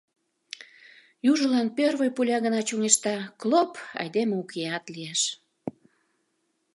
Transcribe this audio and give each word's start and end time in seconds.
Южылан 1.31 1.67
пӧрвой 1.77 2.09
пуля 2.15 2.37
гына 2.45 2.59
чоҥешта— 2.67 3.15
клоп, 3.41 3.71
айдеме 4.01 4.33
укеат 4.41 4.85
лиеш. 4.93 5.21